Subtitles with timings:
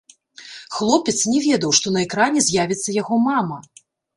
[0.77, 3.63] Хлопец не ведаў, што на экране з'явіцца яго мама.